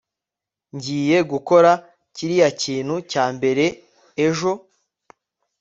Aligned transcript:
Ngiye 0.75 1.17
gukora 1.31 1.71
kiriya 2.15 2.49
kintu 2.61 2.95
cya 3.11 3.25
mbere 3.35 3.65
ejo 4.25 4.51